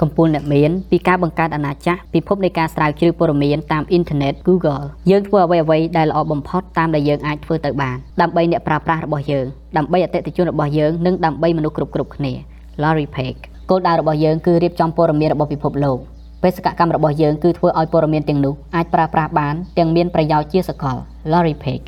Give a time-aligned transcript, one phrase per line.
[0.00, 9.46] កំពូលអ្នកមានពីការបង្កើតអាណាចក្រពិភពនៃការស្រាវជ្រាវព័ត៌មានតាមអ៊ីនធឺណិត Google យើងធ្វើអ្វីអ្វីដែលល្អបំផុតតាមដែលយើងអាចធ្វើទៅបានដើម្បីអ្នកប្រើប្រាស់របស់យើង
[9.76, 12.32] ដើម្បីអតិថិជនរបស់យើងនិងដើម្បីមនុស្សគ្រប់គ្រប់គ្នា
[12.82, 13.40] Larry Page
[13.70, 15.98] គោលដៅរបស់យើងគឺរៀបចំព័ត៌មានរបស់ពិភពលោក
[16.42, 20.96] បេសកកម្មរបស់យើងគឺធ្វើឲ្យព័ត៌មានទាំងនោះអាចប្រើប្រាស់បានទាំងមានប្រយោជន៍ជាសកល
[21.32, 21.86] Larry Page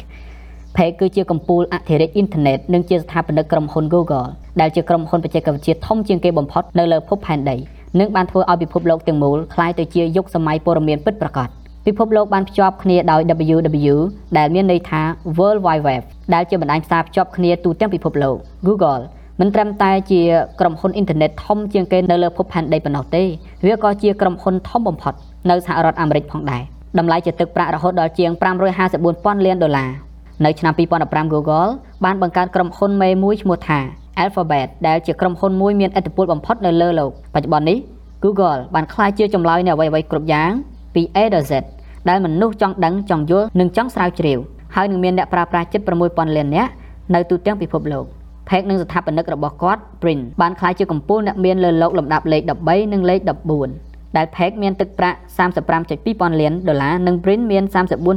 [0.76, 4.28] Page គឺជាកំពូលអធិរាជអ៊ីនធឺណិតនិងជាស្ថាបនិកក្រុមហ៊ុន Google
[4.60, 7.56] ដែលជាក្រុមហ៊ុនបច្ចេកវិទ្យាធំជាងគេបំផុតនៅលើភពផែនដី
[7.99, 11.49] និងបានធ្វើឲ្យពិភពលោកទាំងមូលคล้ายទៅជាយុគសម័យព័ត៌មានពិតប្រាកដ
[11.85, 13.21] ពិភពលោកបានភ្ជាប់គ្នាដោយ
[13.55, 13.95] WW
[14.37, 15.01] ដែលមានន័យថា
[15.37, 18.35] World Wide Web ដែលជាបណ្ដាញផ្សារភ្ជាប់គ្នាទូទាំងពិភពលោក
[18.67, 19.03] Google
[19.39, 20.21] មិនត្រឹមតែជា
[20.59, 23.23] ក្រុមហ៊ុនអ៊ីនធឺណិតធំជាងគេនៅលើភពផែនដីប៉ុណ្ណោះទេ
[23.65, 25.13] វាក៏ជាក្រុមហ៊ុនធំបំផុត
[25.49, 26.63] នៅសហរដ្ឋអាមេរិកផងដែរ
[26.97, 28.31] តម្លៃជាទឹកប្រាក់រហូតដល់ជាង
[28.89, 29.89] 554,000លានដុល្លារ
[30.45, 31.69] នៅឆ្នាំ2015 Google
[32.05, 33.79] បានបង្កើតក្រុមហ៊ុនមេមួយឈ្មោះថា
[34.24, 37.78] Alphabet ដែលជាក្រុមហ៊ុនមួយមានឥទ្ធិពលបំផុតនៅលើលោកបច្ចុប្បន្ននេះ
[38.24, 40.50] Google បានក្លាយជាចម្លើយនៃអ្វីៗគ្រប់យ៉ាង
[40.94, 41.52] ពី A ដល់ Z
[42.08, 44.38] ដែលមនុស្សចង់ដឹងចង់យល់និងចង់ស្រាវជ្រាវ
[44.74, 46.70] ហើយនឹងមានអ្នកប្រើប្រាស់ជិត6000លាននាក់
[47.14, 48.04] នៅទូទាំងពិភពលោក
[48.48, 53.20] ផេកនិងស្ថាបនិករបស់គាត់ Print បានក្លាយជាកំពូលអ្នកមានលើលោកលំដាប់លេខ13និងលេខ
[53.68, 55.18] 14ដែលផេកមានទឹកប្រាក់
[55.78, 57.64] 35.2000លានដុល្លារនិង Print មាន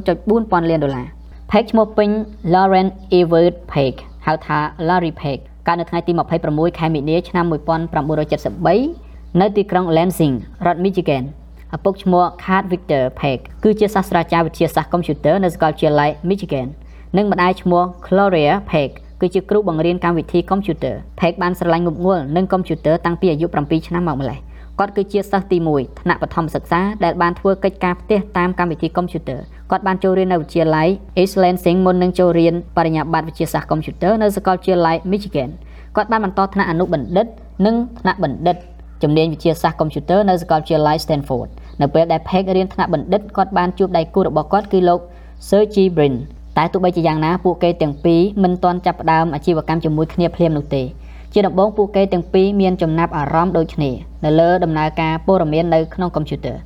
[0.09, 1.07] 34.4000លានដុល្លារ
[1.51, 2.09] ផេកឈ្មោះពេញ
[2.53, 2.87] Lauren
[3.19, 6.11] Evert Peck ហៅថា Larry Peck កើតនៅថ្ងៃទី
[6.45, 7.45] 26ខែមីនាឆ្នាំ
[8.21, 11.23] 1973នៅទីក្រុង Lansing រដ្ឋ Michigan
[11.75, 16.67] ឪពុកឈ្មោះ Kat Victor Page គឺជាសាស្ត្រាចារ្យវិទ្យាសាស្ត្រកុំព្យូទ័រនៅសាកលវិទ្យាល័យ Michigan
[17.17, 24.39] និងម្ដាយឈ្មោះ Gloria Page គឺជាគ្រូបង្រៀនកម្មវិធីកុំព្យូទ័រ Page បានស្រឡាញ់មុខងល់នឹងកុំព្យូទ័រតាំងពីអាយុ7ឆ្នាំមកម្ល៉េះ
[24.79, 29.39] គាត់គឺជាសិស្សទី1ថ្នាក់បឋមសិក្សាដែលបានធ្វើកិច្ចការផ្ទះតាមកម្មវិធីកុំព្យូទ័រ
[29.71, 30.87] គាត់បានចូលរៀននៅវិទ្យាល័យ
[31.21, 35.49] East Lansing មុននឹងចូលរៀនបរិញ្ញាបត្រវិទ្យាសាស្ត្រកុំព្យូទ័រនៅសាកលវិទ្យាល័យ Michigan
[35.95, 37.27] គាត់បានបន្តថ្នាក់អនុបណ្ឌិត
[37.65, 38.57] និងថ្នាក់បណ្ឌិត
[39.03, 41.49] ជំនាញវិទ្យាសាស្ត្រកុំព្យូទ័រនៅសាកលវិទ្យាល័យ Stanford
[41.81, 44.99] នៅពេលដែល Page រៀនថ្នាក់បណ្ឌិតគាត់បានជួបដៃគូរបស់គាត់គឺលោក
[45.49, 46.15] Sergey Brin
[46.57, 50.83] តែទោះបីជាយ៉ាងណាពួកគេទាំងពីរមិនទាន់ចាប់ផ្ដើមអាជីវកម្មជាមួយគ្នាភ្លាមនោះទេ
[51.33, 53.91] ជាដំបូងពួកគេទាំងពីរមានចំណាប់អារម្មណ៍ដូចគ្នា
[54.25, 56.57] នៅលើដំណើរការព័ត៌មាននៅក្នុងកុំព្យូទ័រ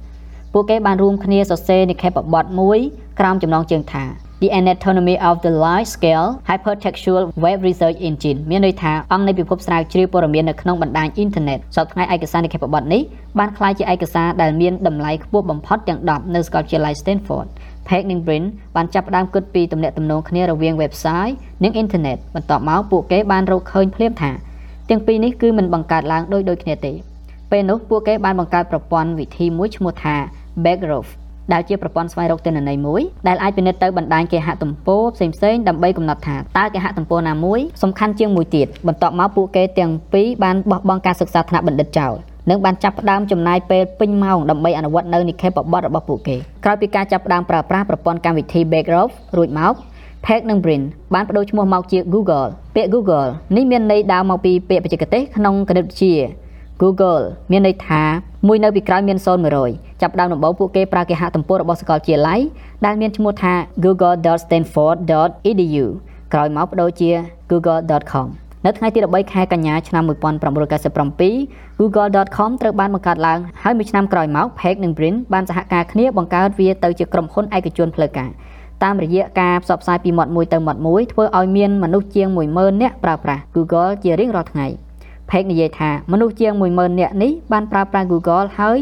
[0.53, 2.79] ពួកគេបានរួមគ្នាសរសេរនិក្ខេបបទមួយ
[3.19, 4.03] ក្រោមចំណងជើងថា
[4.41, 13.01] The Anatomy of the Large Scale Hypertextual Web Research Engine មានន័យថាអង្គនៃពិភពស្រាវជ្រាវព័ត៌មាននៅក្នុងបណ្ដាញអ៊ីនធឺណិតសពថ្ងៃឯកសារនិក្ខេបបទនេះ
[13.39, 17.47] បានក្លាយជាឯកសារដែលមានតម្លៃខ្ពស់បំផុតទាំង10នៅសាកលវិទ្យាល័យ Stanford
[17.87, 18.43] Page និង Brin
[18.75, 21.33] បានចាប់ផ្ដើមគិតពីទំនាក់ទំនងគ្នារវាង website
[21.63, 24.31] និង internet បន្ទាប់មកពួកគេបានរកឃើញភ្លាមថា
[24.89, 26.93] ទាំងពីរនេះគឺមិនបង្កើតឡើងដូចដូចគ្នាទេ
[27.51, 30.15] ពេលនោះពួកគេបានបង្កើតប្រព័ន្ធវិធីមួយឈ្មោះថា
[30.63, 31.11] Backgraph
[31.53, 42.13] ដែលជាប្រព័ន្ធស្វែងរកទិន្នន័យមួយដែលអាចពិនិត្យទៅបណ្ដាញគេហទំព័រផ្សេងៗដើម្បីកំណត់ថាតើគេហទំព័រណាមួយសំខាន់ជាងមួយទៀតបន្ទាប់មកពួកគេទាំងពីរបានបោះបង់ការសិក្សាថ្នាក់បណ្ឌិតចោល
[42.49, 49.73] និងបានចាប់ផ្ដើមចំណាយពេលពេញម៉ោងដើម្បីអនុវត្តនៅនិក្ខេបបទរបស់ពួកគេក្រោយពីការចាប់ផ្ដើមប្រើប្រាស់ប្រព័ន្ធកម្មវិធី Backgraph រួចមក
[50.25, 50.81] Page និង Brin
[51.13, 56.15] បានបដូរឈ្មោះមកជា Google ពាក្យ Google នេះមានន័យដើមមកពីពាក្យបច្ចេកទេសក្នុងគណិតវិទ្យា
[56.81, 58.03] Google មានន័យថា
[58.47, 59.27] មួយនៅពីក្រោយមាន0
[59.63, 62.39] 100ចាប់ដើមដំបូងពួកគេប្រើគេហទំព័ររបស់សាកលវិទ្យាល័យ
[62.85, 63.53] ដែលមានឈ្មោះថា
[63.83, 65.85] google.stanford.edu
[66.33, 67.09] ក្រោយមកបដូរជា
[67.51, 68.27] google.com
[68.65, 70.03] នៅថ្ងៃទី13ខែកញ្ញាឆ្នាំ
[70.75, 78.29] 1997 google.com ត្រូវបានបង្កើតឡើងហើយមួយឆ្នាំក្រោយមក Page និង Brin បានសហការគ្នាបង្កើតវាទៅជាក្រុមហ៊ុនឯកជនផ្លូវការ
[78.83, 84.67] តាមរយៈការផ្សព្វផ្សាយពីមាត់មួយទៅមាត់មួយធ្វើឲ្យមានមនុស្សជាង10000នាក់ប្រើប្រាស់ Google ជារៀងរាល់ថ្ងៃ។
[85.30, 88.78] Page និយាយថាមនុស្សជាង10000នាក់នេះបានប្រើប្រាស់ Google ហើយ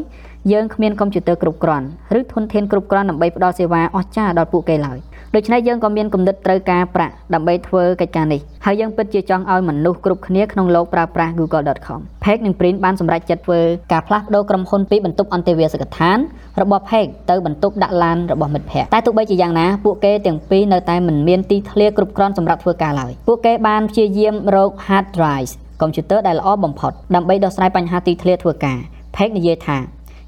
[0.53, 1.87] យើងគ្មានកុំព្យូទ័រគ្រប់គ្រាន់
[2.19, 4.99] ឬធនធានគ្រប់គ្រាន់ដើម្បីផ្ដល់សេវាអស្ចារ្យដល់ពួកគេឡើយ។
[5.37, 13.61] ដូច្នេះយើងក៏មានគំនិតត្រូវការប្រាក់ដើម្បីធ្វើកិច្ចការនេះហើយយើងពិតជាចង់ឲ្យមនុស្សគ្រប់គ្នាក្នុងโลกប្រើប្រាស់ google.com Page និង Print បានសម្រេចចិត្តធ្វើ
[13.93, 16.19] ការផ្លាស់ប្ដូរក្រុមហ៊ុនពីបន្ទប់អន្តេវាសិកដ្ឋាន
[16.61, 28.80] របស់ Page ទៅបន្ទប់ដាក់ឡានរបស់មិត្តភ័ក្តិតែទោះបីជាយ៉ាងណាពួកគេទាំងពីរនៅតែមិនមានទីធ្លាគ្រប់គ្រាន់សម្រាប់ធ្វើការឡើយពួកគេបានព្យាយាមរក hard drive កុំព្យូទ័រដែលល្អបំផុតដើម្បីដោះស្រាយបញ្ហាទីធ្លាធ្វើការ
[29.16, 29.78] Page និយាយថា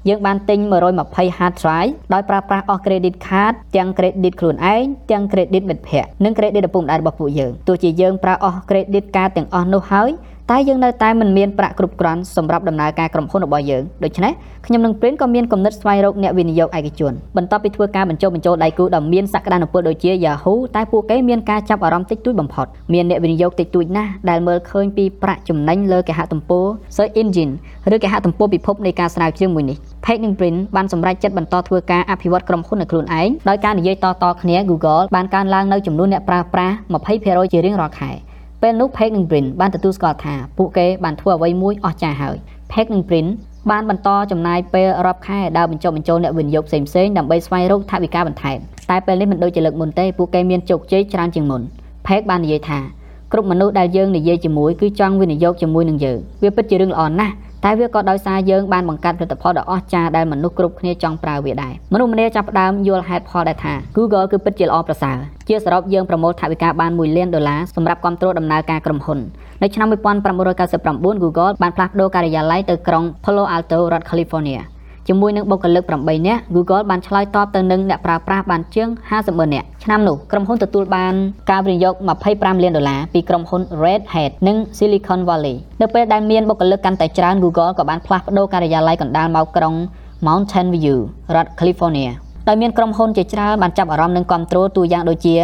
[0.08, 0.60] យើងបានទិញ
[0.98, 10.10] 120 hard drive ដោយប្រើប្រាស់អស់ credit card ទាំង credit ខ្លួនឯងទាំង credit មិត្តភ័ក្តិនិង credit ឪពុកម្ដាយរបស់ពួកយើងទោះជាយើងប្រើអស់ credit card ទាំងអស់នោះហើយ
[10.50, 14.32] តែយើងនៅតែមិនមានប្រាក់គ្រប់គ្រាន់សម្រាប់ដំណើរការក្រុមហ៊ុនរបស់យើងដូច្នេះ
[14.66, 26.66] ខ្ញុំនិង Print ក៏មានគំនិតស្វែងរកអ្នកវិនិយោគឯកជនបន្ទាប់ពីធ្វើការបញ្ចុះបញ្ចូលដៃគូដ៏មានសក្តានុពលដូចជា Yahoo តែពួកគេមានការចាប់អារម្មណ៍តិចតួចបំផុតមានអ្នកវិនិយោគតិចតួចណាស់ដែលមើលឃើញពីប្រាក់ចំណេញលើគេហទំព័រ
[26.96, 27.52] Search Engine
[27.94, 36.74] ឬគេហទំព័រពិភពនៃការស្រាវជ្រាវមួយនេះ Page និង Print បានសម្រេចចិត្តបន្តធ្វើការអភិវឌ្ឍក្រុមហ៊ុននៅខ្លួនឯងដោយការនិយាយតៗគ្នា Google បានកើនឡើងនៅចំនួនអ្នកប្រើប្រាស់
[37.14, 38.12] 20%ជារៀងរាល់ខែ
[38.66, 42.36] ពេលនោះ Page និង Brin បានទទួលស្គាល់ថាពួកគេបានធ្វើអ្វីមួយអស្ចារ្យហើយ
[42.72, 43.26] Page និង Brin
[43.70, 48.58] បានបន្តចំណាយពេលរាប់ខែដើរបញ្ចុះបញ្ចូលអ្នកវិនិយោគផ្សេងៗដើម្បីស្វែងរកថវិកាបន្ថែម
[48.90, 51.62] តែពេលនេះមិនដូចជាលើកមុនទេពួកគេមានជោគជ័យច្រើនជាងមុន
[52.06, 52.78] ផេកបាននិយាយថា
[53.32, 57.34] គ្រប់មនុស្សដែលយើងនិយាយជាមួយគឺចង់វិនិយោគជាមួយនឹងយើងវាពិតជារឿងល្អណាស់
[57.66, 65.16] តែវាក៏ដោយសារយើងបានបង្កើតផលិតផលដ៏អស្ចារ្យដែលមនុស្សគ្រប់គ្នាចង់ប្រើវាដែរមនុស្សម្នាចាប់ផ្ដើមយល់ហេតុផលដែលថា Google គឺពិតជាល្អប្រសើរ
[65.48, 69.18] ជាសរុបយើងប្រមូលថវិកាបាន1លានដុល្លារសម្រាប់គ្រប់គ្រងដំណើរការក្រុមហ៊ុន
[69.62, 69.88] នៅឆ្នាំ
[70.54, 74.60] 1999 Google បានផ្លាស់ប្ដូរការិយាល័យទៅក្រុង Palo Alto រដ្ឋ California
[75.08, 81.14] ជាមួយនឹងបុគ្គលិក8នាក់ Google បានឆ្លើយតបទៅនឹងអ្នកប្រើប្រាស់បានជាង50ម៉ឺននាក់ឆ្នាំនោះក្រុមហ៊ុនទទួលបាន
[81.50, 81.94] ការវិនិយោគ
[82.28, 89.74] 25លានដុល្លារពីក្រុមហ៊ុន Red Hat និង Silicon Valley នៅពេលដែលមានបុគ្គលិកកាន់តែច្រើន Google ក៏បានផ្លាស់ប្ដូរការិយាល័យកណ្ដាលមកក្រុង
[90.26, 90.96] Mountain View
[91.34, 92.10] រដ្ឋ California
[92.48, 95.36] ដោយមានក្រុមហ៊ុនជាច្រើនបានចាប់អារម្មណ៍និងគ្រប់គ្រងទូយ៉ាងដូចជា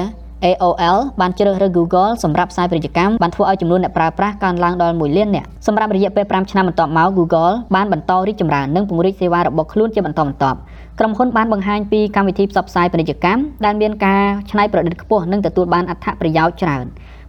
[0.50, 10.58] AOL បានជ្រើសរើស Google សម្រាប់ផ្សាយពាណិជ្ជកម្មបានធ្វើឲ្យចំនួនអ្នកប្រើប្រាស់កើនឡើងដល់1លាននាក់សម្រាប់រយៈពេល5ឆ្នាំបន្ទាប់មក Google បានបន្តរីកចម្រើននិងពង្រីកសេវារបស់ខ្លួនជាបន្តបន្ទាប់
[10.98, 16.84] ក្រុមហ៊ុនបានបង្ហាញពីកម្មវិធីផ្សព្វផ្សាយពាណិជ្ជកម្មដែលមានការច្នៃប្រឌិតខ្ពស់និងទទួលបានអត្ថប្រយោជន៍ច្រើន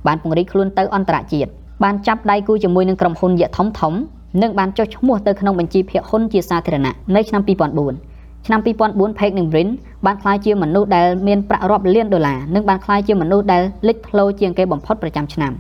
[0.08, 1.50] បានពង្រីកខ្លួនទៅអន្តរជាតិ
[1.84, 3.94] បានចាប់ដៃគូជាមួយនឹងក្រុមហ៊ុនយក្សធំធំ
[4.42, 8.13] និងបានចុះឈ្មោះទៅក្នុងបញ្ជីភាគហ៊ុនជាសាធារណៈនៅឆ្នាំ2004
[8.46, 9.70] ឆ្នាំ2004 Page និង Brin
[10.06, 15.54] បានក្លាយជាមនុស្សដែលមានប្រាក់រាប់លានដុល្លារនិងបានក្លាយជាមនុស្សដែលលេចធ្លោជាងគេបំផុតប្រចាំឆ្នាំ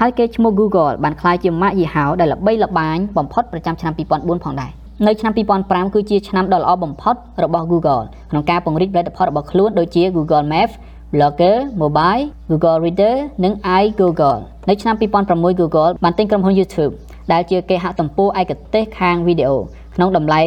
[0.00, 4.70] ហើយគេឈ្មោះ Google បានក្លាយជាម៉ាកយីហោដែលល្បីល្បាញបំផុតប្រចាំឆ្នាំ2004ផងដែរ
[5.06, 5.32] នៅឆ្នាំ
[5.62, 7.14] 2005គឺជាឆ្នាំដ៏ល្អបំផុត
[7.44, 10.74] របស់ Google ក្នុងការពង្រីកផលិតផលរបស់ខ្លួនដូចជា Google Maps
[11.12, 13.52] Blogger, Mobile, Google Reader និង
[13.82, 16.92] iGoogle នៅឆ្នាំ2006 Google បានទិញក្រុមហ៊ុន YouTube
[17.32, 19.58] ដែលជាគេហទំព័រឯកទេសខាងវីដេអូ
[19.96, 20.40] ក្នុងតម្លៃ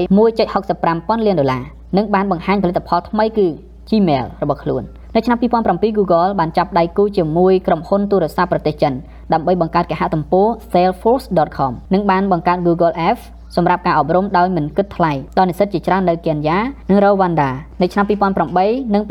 [0.52, 1.64] 1.65ប៉ុនលានដុល្លារ
[1.98, 3.48] និងបានបង្ហាញផលិតផលថ្មីគឺ
[3.90, 4.84] Gmail របស់ខ្លួន
[5.16, 5.38] នៅឆ្នាំ
[5.68, 8.94] 2007 Google បានចាប់ដៃគូជាមួយក្រុមហ៊ុនទូរស័ព្ទប្រទេសចិន
[9.34, 13.24] ដើម្បីបង្កើតគេហទំព័រ salesforce.com និងបានបង្កើត Google Apps
[13.56, 16.60] សម្រាប់ការអប់រំដោយមិនគិតថ្លៃដល់និស្សិតជាច្រើននៅកេនយ៉ា
[16.90, 18.06] និងរ៉ូវ៉ាន់ដានៅឆ្នាំ
[18.50, 19.04] 2008និង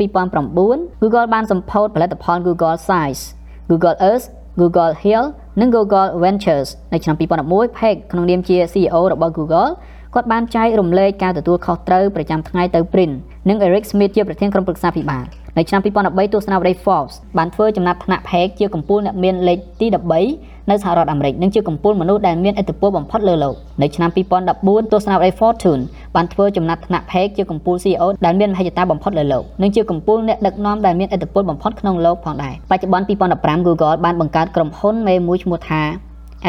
[0.47, 3.21] 2009 Google បានសម្ពោធផលិតផល Google Size
[3.69, 4.25] Google Earth
[4.61, 5.25] Google Hill
[5.59, 9.69] និង Google Ventures នៅឆ្នាំ2011 Page ក្នុងនាមជា CEO របស់ Google
[10.13, 13.15] គាត់បានចែករំលែកការទទួលខុសត្រូវប្រចាំថ្ងៃទៅ Print
[13.49, 15.25] និង Eric Smith ជាប្រធានក្រុមប្រឹក្សាភិបាល
[15.59, 19.87] នៅឆ្នាំ2013ទស្សនាវដ្តី Forbes បានធ្វើចំណាត់ថ្នាក់ផេកជាកំពូលអ្នកមានលេខទី
[20.27, 24.09] 13នៅសហរដ្ឋអាមេរិកនិងជាកំពូលមនុស្សដែលមានឥទ្ធិពលបំផុតលើលោកនៅឆ្នាំ
[24.51, 25.81] 2014ទស្សនាវដ្តី Fortune
[26.15, 33.05] បានធ្វើចំណាត់ថ្នាក់ផេកជាកំពូល CEO ដែលមានមហិច្ឆតាបំផុតលើលោកនិងជាកំពូលអ្នកដឹកនាំដែលមានឥទ្ធិពលបំផុតក្នុងលោកផងដែរបច្ចុប្បន្ន
[33.35, 35.81] 2015 Google បានបង្កើតក្រុមហ៊ុនមេមួយឈ្មោះថា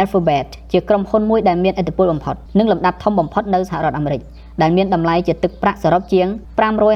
[0.01, 4.21] Alphabet ជាក្រុមហ៊ុនមួយដែលមានឥទ្ធិពលបំផុតនិងលំដាប់ធំបំផុតនៅសហរដ្ឋអាមេរិក
[4.63, 6.27] ដែលមានតម្លៃជាទឹកប្រាក់សរុបជាង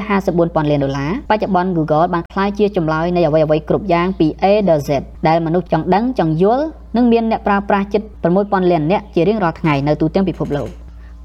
[0.06, 4.90] 554,000លានដុល្លារបច្ចុប្បន្ន Google បានក្លាយជាចម្លើយនៃអ្វីៗគ្រប់យ៉ាងពី A ដល់ Z
[5.28, 6.64] ដែលមនុស្សចង់ដឹងចង់យល់
[6.96, 8.02] និងមានអ្នកប្រើប្រាស់ជិត
[8.36, 10.68] 6,000លាននាក់ជារៀងរាល់ថ្ងៃនៅទូទាំងពិភពលោក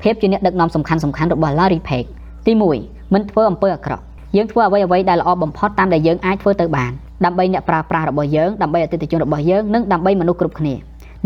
[0.02, 2.08] ភាពជាអ្នកដឹកនាំសំខាន់ៗរបស់ Larry Page
[2.46, 2.52] ទី
[2.84, 4.04] 1មិនធ្វើអំពើអាក្រក់
[4.36, 6.92] យើងធ្វើអ្វីៗដែលល្អបំផុតតាមដែលយើងអាចធ្វើទៅបាន
[7.26, 10.74] ដើម្បីអ្នកប្រើប្រាស់របស់យើងដើម្បីអតិថិជនរបស់យើងនិងដើម្បីមនុស្សគ្រប់គ្នា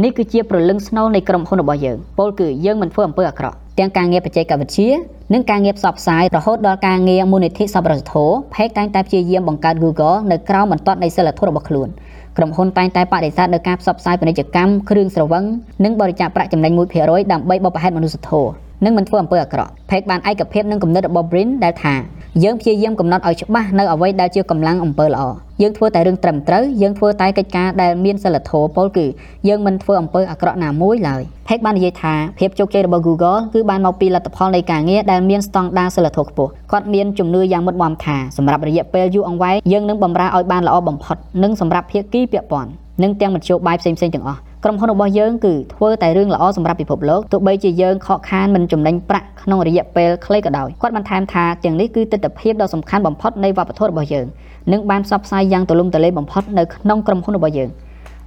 [0.03, 4.89] នេះគឺជាប្រលឹងស្នូលនៃក្រុមហ៊ុនរបស់យើងពោលគឺយើងមិនធ្វើអំពើអាក្រក់ ទាំងការងារបច្ចេកវិទ្យា
[5.33, 11.89] និងការងារផ្សព្វផ្សាយរហូតដល់ការងារមូលនិធិសប្បុរសធម៌ Page តែងតែព្យាយាមបង្កើត Google នៅក្រោមបន្ទាត់នៃសិលធម៌របស់ខ្លួន
[12.37, 15.43] ក្រុមហ៊ុនតែងតែបដិសេធនៅការផ្សព្វផ្សាយពាណិជ្ជកម្មគ្រឿងស្រវឹង
[15.83, 21.95] និងបរិច្ចាគប្រាក់ចំណេញ1%ដើម្បីបបផហេតុមនុស្សធម៌ និងមិនធ្វើអំពើអាក្រក់ Page បានឯកភាពនឹងគំនិតរបស់ Brin ដែលថា
[22.43, 25.23] យើងព្យាយាមកំណត់ឲ្យច្បាស់នៅអ្វីដែលជាកម្លាំងអំពើល្អ
[25.61, 29.05] យើងធ្វើតែរឿងត្រឹមត្រូវយើងធ្វើតែកិច្ចការដែលមានសិលធម៌ពលគឺ
[29.47, 42.69] យើងមិនធ្វើអំពើអាក្រក់ណាមួយឡើយ Page បាននិយាយថាភាពជោគជ័យរបស់ Google គឺបានមកពីលទ្ធផលនៃការងារដែលមានស្តង់ដារសិលធម៌ខ្ពស់គាត់មានជំនឿយ៉ាងមុតមមថាសម្រាប់រយៈពេលយូរអង្វែងយើងនឹងបម្រើឲ្យបានល្អបំផុតនិងសម្រាប់ភាគីពាក់ព័ន្ធ
[43.03, 54.25] និងទាំងមធ្យោបាយផ្សេងៗទាំងអស់ ក្រុមហ៊ុនរបស់យើងគឺធ្វើតែរឿងល្អសម្រាប់ពិភពលោកទោះបីជាយើងខកខានមិនចំណេញប្រាក់ក្នុងរយៈពេលខ្លីក៏ដោយគាត់បានថែមថាទាំងនេះគឺទស្សនវិជ្ជាដ៏សំខាន់បំផុតនៃវប្បធម៌របស់យើង
[54.71, 57.69] និងបានផ្សព្វផ្សាយយ៉ាងទូលំទូលាយបំផុតនៅក្នុងក្រុមហ៊ុនរបស់យើង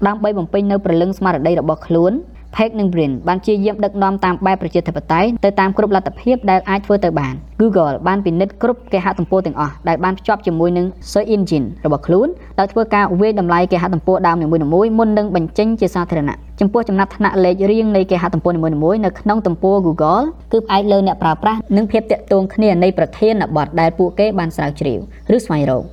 [0.06, 2.12] ដើម្បីបំពេញនៅព្រលឹងស្មារតីរបស់ខ្លួន
[2.58, 20.22] Page និង Brin បានជាយាមដឹកនាំតាមបែបប្រជាធិបតេយ្យទៅតាមគ្រប់លទ្ធភាពដែលអាចធ្វើទៅបាន Google បានពិនិត្យគ្រប់គេហទំព័រទាំងអស់ដែលបានភ្ជាប់ជាមួយនឹង Search Engine របស់ខ្លួនដោយធ្វើការវាយតម្លៃគេហទំព័រដើមនីមួយៗមុននឹងបញ្ចេញជាសាធារណៈចំពោះចំណាត់ថ្នាក់លេខរៀងនៃគេហទំព័រនីមួយៗនៅក្នុងទំព័រ Google
[20.52, 24.98] គឺផ្អែកលើអ្នកប្រើប្រាស់និងភាពតាក់ទងគ្នានៃប្រធានបទដែលពួកគេបានស្រាវជ្រាវ
[25.36, 25.84] ឬស្វែងរក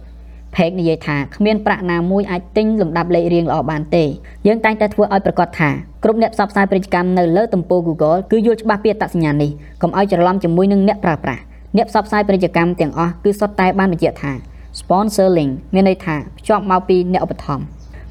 [0.55, 4.03] ផេកនិយាយថាគ្មានប្រាក់ណាមួយអាចទិញលំដាប់លេខរៀងល្អបានទេ
[4.47, 5.69] យើងតែងតែធ្វើឲ្យប្រកាសថា
[6.03, 11.41] គ្រប់អ្នកផ្សព្វផ្សាយពាណិជ្ជកម្មនៅលើទំព័រ Google គឺយល់ច្បាស់ពីអត្តសញ្ញាណនេះកុំឲ្យច្រឡំជាមួយនឹងអ្នកប្រើប្រាស់
[11.77, 14.31] អ្នកផ្សព្វផ្សាយពាណិជ្ជកម្មទាំងអស់គឺសុទ្ធតែបានបញ្ជាក់ថា
[14.79, 17.65] sponsor link មានន័យថាភ្ជាប់មកពីអ្នកឧបត្ថម្ភ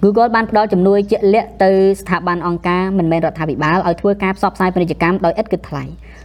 [0.04, 1.70] Google បានផ្ដល់ជំនួយជាក់លាក់ទៅ
[2.00, 5.84] ស្ថាប័នអង្គការមិនមែនរដ្ឋាភិបាលឲ្យធ្វើការផ្សព្វផ្សាយពាណិជ្ជកម្មដោយឥតគិតថ្លៃ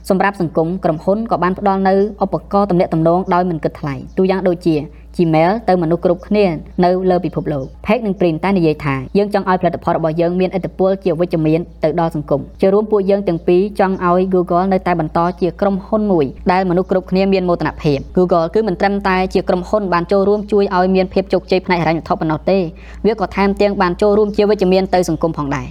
[0.10, 4.76] សម្រាប់សង្គមក្រុមហ៊ុនក៏បានផ្ដល់នូវឧបករណ៍ទំនាក់ទំនងដោយមិនគិតថ្លៃទូយ៉ាងដូចជា
[5.18, 6.46] Gmail ទៅមនុស្សគ្រប់គ្នា
[6.86, 22.58] នៅលើពិភពលោក Page និង Print តែនិយាយថាយើងចង់ឲ្យផលិតផលរបស់យើងមានឥទ្ធិពលជាវិជ្ជមានទៅដល់សង្គមជារួមពួកយើងទាំងពីរចង់ឲ្យ Google នៅតែបន្តជាក្រុមហ៊ុនមួយដែលមនុស្សគ្រប់គ្នាមានមោទនភាព Google គឺមិនត្រឹមតែជាក្រុមហ៊ុនបានចូលរួមជួយឲ្យមានភាពជោគជ័យផ្នែកហិរញ្ញវត្ថុប៉ុណ្ណោះទេ
[23.06, 25.68] វាក៏ថែមទាំងបានចូលរួមជាវិជ្ជមានទៅសង្គមផងដែរ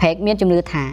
[0.00, 0.84] Page មានជំនឿថា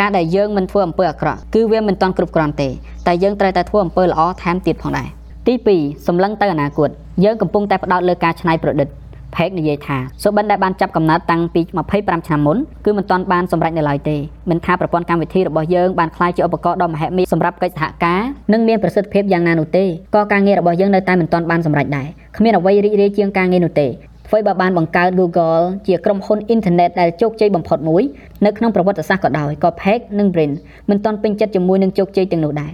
[0.00, 2.68] ការដែលយើងមិនធ្វើអំពើអាក្រក់គឺវាមិនទាន់គ្រប់គ្រាន់ទេ
[3.06, 5.08] តែយើងត្រូវតែធ្វើអំពើល្អថែមទៀតផងដែរ
[5.46, 6.90] ទី2សម្លឹងទៅអនាគត
[7.24, 8.88] យើងកំពុងតែផ្ដោតលើការច្នៃប្រឌិត
[9.36, 11.60] ផេកនិយាយថាសុបិនដែលបានចាប់កំណត់តាំងពី
[11.94, 14.16] 25ឆ្នាំមុនគឺមិនទាន់បានសម្រេចនៅឡើយទេ
[14.50, 18.20] មិនថាប្រព័ន្ធកម្មវិធីរបស់យើងបានក្លាយជាឧបករណ៍ដ៏មហិមាសម្រាប់កិច្ចសហការ
[18.52, 19.84] និងមានប្រសិទ្ធភាពយ៉ាងណានោះទេ
[20.14, 22.06] ក៏ការងាររបស់យើងនៅតែមិនទាន់បានសម្រេចដែរ
[22.36, 23.86] គ្មានអ្វីរីករាយជាងការងារនោះទេ
[24.28, 28.02] អ្វីបើបានបង្កើត Google ជាក្រុមហ៊ុនអ៊ីនធឺណិតដែលជោគជ័យបំផុតមួយ
[28.44, 30.52] នៅក្នុងប្រវត្តិសាស្ត្រក៏ដោយក៏ Page និង Brin
[30.90, 32.72] មិនទាន់ពេញចិត្តជាមួយនឹងជោគជ័យទាំងនោះដែរ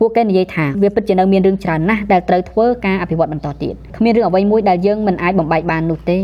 [0.00, 6.18] ពួកគេនិយាយថាវាពិតជានៅមានរឿងច្រើនណាស់ដែលត្រូវធ្វើការអភិវឌ្ឍបន្តទៀតគ្មានរឿងអ្វីមួយដែលយើងមិនអាចបំបែកបាននោះទេ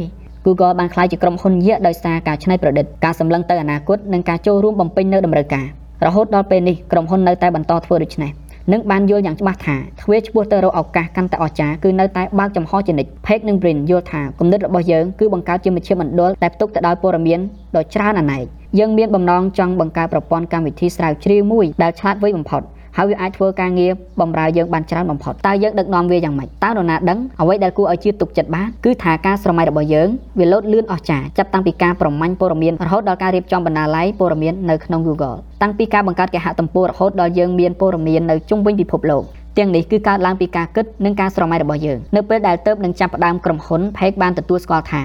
[0.44, 5.66] Google បានក្លាយជាក្រុមហ៊ុនយក្សដោយសារការច្នៃប្រឌិតការសម្លឹងទៅអនាគតនិងការចូលរួមបំពេញនៅតម្រូវការ
[6.06, 8.30] រហូតដល់ពេលនេះក្រុមហ៊ុននៅតែបន្តធ្វើដូច្នេះ
[8.72, 17.40] និងបានយល់យ៉ាងច្បាស់ថាទ្វារឆ្ពោះទៅរកឱកាសកាន់តែអស្ចារ្យគឺនៅតែបើកចំហជានិច្ច Page និង Brin យល់ថាគំនិតរបស់យើងគឺបង្កើតជាមជ្ឈមណ្ឌលដែលផ្ទុកទៅដោយព័ត៌មាន
[17.76, 18.44] ដ៏ច្រើនអនេក
[18.78, 22.62] យើងមានបំណងចង់បង្កើតប្រព័ន្ធកម្មវិធីស្រាវជ្រាវមួយដែលឆ្លាតវៃបំផុត
[22.98, 39.22] ហើយវាអាចធ្វើការងារបម្រើយើងបានច្រើនបំផុតតើយើងដឹកនាំវាយ៉ាងម៉េចតើនរណាដឹងអ្វីដែលគួរឲ្យជឿទុកចិត្តបានគឺថាការស្រមៃរបស់យើងវាលោតលឿនអស្ចារ្យចាប់តាំងពីការប្រមាញ់ព័ត៌មានរហូតដល់ការរៀបចំបណ្ណាល័យព័ត៌មាននៅក្នុង Google តាំងពីការបង្កើតគេហទំព័ររហូតដល់យើងមានព័ត៌មាននៅជុំវិញពិភពលោក
[39.58, 45.02] ទាំងនេះគឺកើតឡើងពីការគិតនិងការស្រមៃរបស់យើងនៅពេលដែលទៅនឹងចាប់ផ្ដើមក្រុមហ៊ុន Page បានទទួលស្គាល់ថា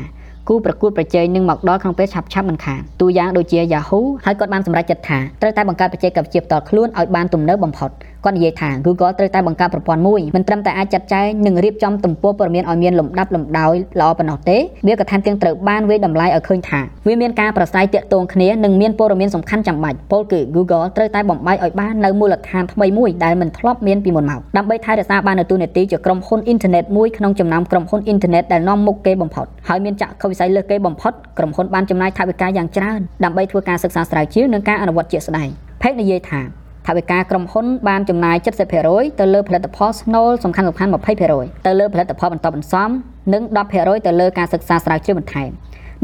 [0.47, 7.91] គូប្រកួតប្រជែងនឹងមកដល់ក្នុងពេលឆាប់ឆាប់មិនខានទូយ៉ាងដូចជា Yahoo ហើយគាត់បានសម្រេចចិត្តថាត្រូវតែបង្កើតបច្ចេកវិទ្យាផ្ទាល់ខ្លួនឲ្យបានទំនើបបំផុត
[8.23, 35.49] គាត់និយាយថា Google ត្រូវតែបង្កើតប្រព័ន្ធមួយមិនត្រឹមតែអាចចាត់ចែងនិងរៀបចំទំព័រព័ត៌មានឲ្យមានលំដាប់លំដោយល្អប៉ុណ្ណោះទេវាក៏ថែមទាំងត្រូវបានវាយតម្លៃឲ្យឃើញថាវាមានការប្រស័យតាក់ទងគ្នានិងមានព័ត៌មានសំខាន់ចាំបាច់ពោលគឺ Google ត្រូវតែបំបែកឲ្យបាននៅមូលដ្ឋានថ្មីមួយដែលមិនធ្លាប់មានពីមុនមកដើម្បីថែរក្សាបាននូវទូនាទីជាក្រុមហ៊ុនអ៊ីនធឺណិតមួយក្នុងចំណោមក្រុមហ៊ុនអ៊ីនធឺណិតដែលនាំមុខគេបំផុតហើយមានចក្ខុវិស័យលើសគេបំផុតក្រុមហ៊ុនបានចំណាយថវិកាយ៉ាងច្រើនដើម្បីធ្វើការសិក្សាស្រាវជ្រាវនិងការអនុវត្តជាក់ស្ដែង
[35.81, 38.35] Page និយាយថា ថវិកាក្រុមហ៊ុនបានចំណាយ
[38.77, 42.89] 70%ទៅលើផលិតផលស្នូលសំខាន់ៗ20%ទៅលើផលិតផលបន្តបន្សំ
[43.33, 43.43] និង
[43.75, 45.49] 10%ទៅលើការសិក្សាស្រាវជ្រាវបន្ថែម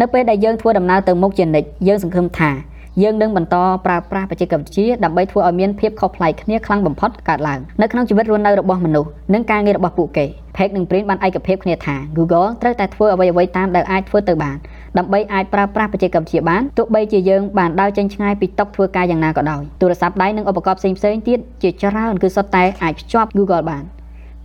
[0.01, 2.51] នៅពេលដែលយើងធ្វើដំណើរទៅមុខជានិច្ចយើងសង្ឃឹមថា
[3.03, 3.55] យើងនឹងបន្ត
[3.85, 14.57] ប្រើប្រាស់បច្ចេកវិទ្យាដើម្បីធ្វើឲ្យមានភាពខុសប្លែកគ្នាខ្លាំងបំផុតកើតឡើងនៅក្នុងជីវិតរស់នៅរបស់មនុស្សនិងការងាររបស់ពួកគេ Page និង Print បានឯកភាពគ្នាថា Google ត្រូវតែធ្វើអ្វីៗតាមដែលអាចធ្វើទៅបាន
[14.97, 23.83] ដើម្បីអាចប្រើប្រាស់បច្ចេកវិទ្យាបានទោះបីជាយើងបានដើរចេញឆ្ងាយពីតុធ្វើការយ៉ាងណាក៏ដោយទូរស័ព្ទដៃនិងឧបករណ៍ផ្សេងៗទៀតជាច្រើនគឺសុទ្ធតែអាចភ្ជាប់ Google បាន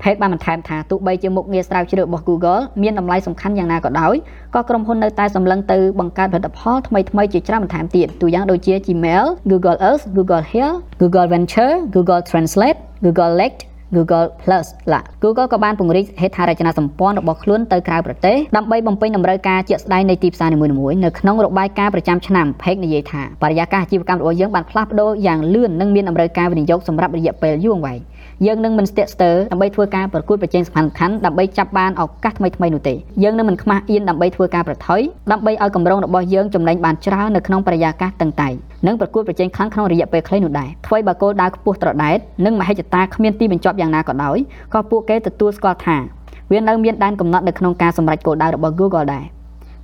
[0.02, 4.14] Page បានបន្ថែមថាទោះបីជាមុខងារស្រាវជ្រាវរបស់ Google មានតម្លៃសំខាន់យ៉ាងណាក៏ដោយ
[4.54, 13.58] ក៏ក្រុមហ៊ុននៅតែសម្លឹងទៅបង្កើតផលិតផលថ្មីៗជាច្រើនបន្ថែមទៀតទូយ៉ាងដូចជា Gmail, Google Earth, Google Health, Google Venture, Google Translate, Google Lake
[13.96, 28.00] Google Plus ឡា Google ក៏បានពង្រីកហេដ្ឋារចនាសម្ព័ន្ធរបស់ខ្លួនទៅក្រៅប្រទេសដើម្បីបំពេញតម្រូវការជាក់ស្ដែងនៃទីផ្សារនីមួយៗនៅក្នុងរបាយការណ៍ប្រចាំឆ្នាំ Page និយាយថាបរិយាកាសអាជីវកម្មរបស់យើងបានផ្លាស់ប្ដូរយ៉ាងលឿននិងមានតម្រូវការវិនិយោគសម្រាប់រយៈពេលយូរអង្វែង
[28.46, 35.00] យើងនឹងមិនស្ទាក់ស្ទើរដើម្បីធ្វើការប្រកួតប្រជែងសំខាន់ៗដើម្បីចាប់បានឱកាសថ្មីៗនោះទេយើងនឹងមិនខ្មាស់អៀនដើម្បីធ្វើការប្រថុយ
[35.32, 38.54] ដើម្បីឲ្យកម្រងរបស់យើងចំណេញបានច្រើននៅក្នុងបរិយាកាសតឹងតែង
[38.86, 44.36] និងប្រកួតប្រជែងខ្លាំងក្នុងរយៈពេលខ្លីនោះដែរអ្វីបើគោលដៅខ្ពស់ត្រដែតនិងមហិច្ឆតាគ្មានទីបញ្ចប់យ៉ាងណាក៏ដោយ
[44.74, 45.96] ក៏ពួកគេទទួលស្គាល់ថា
[46.50, 49.24] វានៅមានដែនកំណត់នៅក្នុងការសម្រេចគោលដៅរបស់ Google ដែរ